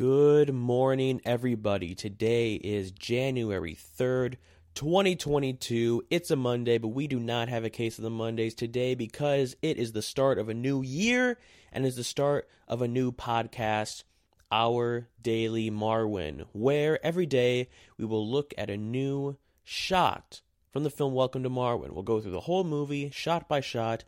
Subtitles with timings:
[0.00, 1.94] Good morning, everybody.
[1.94, 4.36] Today is January 3rd,
[4.74, 6.04] 2022.
[6.08, 9.56] It's a Monday, but we do not have a case of the Mondays today because
[9.60, 11.36] it is the start of a new year
[11.70, 14.04] and is the start of a new podcast,
[14.50, 20.40] Our Daily Marwen, where every day we will look at a new shot
[20.72, 21.90] from the film Welcome to Marwen.
[21.90, 24.04] We'll go through the whole movie, shot by shot,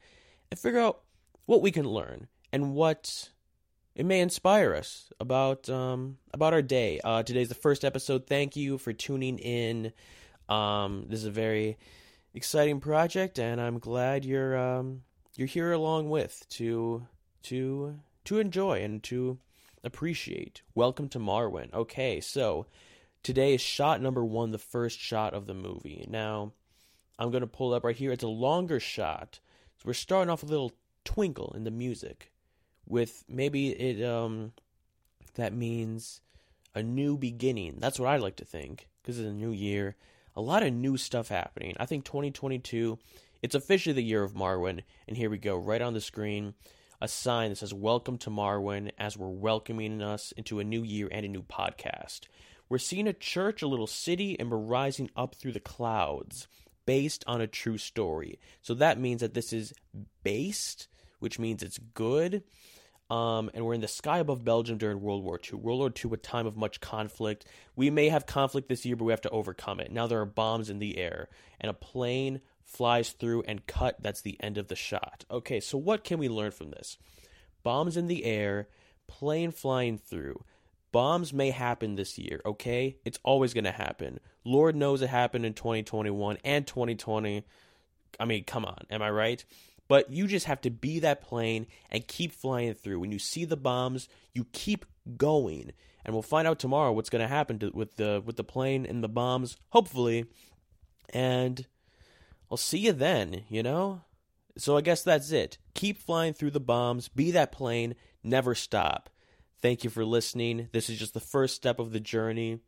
[0.51, 1.03] and figure out
[1.45, 3.29] what we can learn and what
[3.95, 7.01] it may inspire us about um, about our day.
[7.03, 8.27] Uh, today's the first episode.
[8.27, 9.93] Thank you for tuning in.
[10.49, 11.77] Um, this is a very
[12.35, 15.03] exciting project, and I'm glad you're um,
[15.37, 17.07] you're here along with to
[17.45, 19.39] to to enjoy and to
[19.85, 20.63] appreciate.
[20.75, 21.73] Welcome to Marwen.
[21.75, 22.67] Okay, so
[23.23, 26.07] today is shot number one, the first shot of the movie.
[26.09, 26.53] Now,
[27.19, 28.13] I'm gonna pull up right here.
[28.13, 29.41] It's a longer shot,
[29.77, 30.73] so we're starting off with a little
[31.05, 32.32] twinkle in the music
[32.93, 34.53] with maybe it um
[35.35, 36.21] that means
[36.75, 37.77] a new beginning.
[37.79, 39.97] That's what I like to think because it's a new year,
[40.37, 41.75] a lot of new stuff happening.
[41.81, 42.99] I think 2022
[43.41, 46.55] it's officially the year of Marwen, and here we go right on the screen
[47.01, 51.09] a sign that says welcome to Marwen" as we're welcoming us into a new year
[51.11, 52.21] and a new podcast.
[52.69, 56.47] We're seeing a church, a little city and we're rising up through the clouds
[56.85, 58.39] based on a true story.
[58.61, 59.73] So that means that this is
[60.23, 60.89] based,
[61.21, 62.43] which means it's good
[63.13, 65.59] um, and we're in the sky above Belgium during World War II.
[65.59, 67.45] World War II, a time of much conflict.
[67.77, 69.93] We may have conflict this year, but we have to overcome it.
[69.93, 71.29] Now there are bombs in the air,
[71.61, 74.03] and a plane flies through and cut.
[74.03, 75.27] That's the end of the shot.
[75.31, 76.97] Okay, so what can we learn from this?
[77.63, 78.69] Bombs in the air,
[79.09, 80.43] plane flying through.
[80.91, 82.97] Bombs may happen this year, okay?
[83.05, 84.21] It's always going to happen.
[84.43, 87.45] Lord knows it happened in 2021 and 2020.
[88.19, 89.45] I mean, come on, am I right?
[89.89, 93.01] But you just have to be that plane and keep flying through.
[93.01, 95.73] When you see the bombs, you keep going.
[96.05, 99.05] And we'll find out tomorrow what's going to happen with the with the plane and
[99.05, 100.27] the bombs, hopefully.
[101.11, 101.67] And
[102.51, 104.03] I'll see you then, you know?
[104.57, 105.59] So I guess that's it.
[105.75, 109.09] Keep flying through the bombs, be that plane, never stop.
[109.61, 110.69] Thank you for listening.
[110.73, 112.59] This is just the first step of the journey,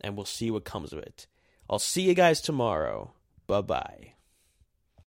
[0.00, 1.26] and we'll see what comes of it.
[1.68, 3.12] I'll see you guys tomorrow.
[3.46, 4.14] Bye bye.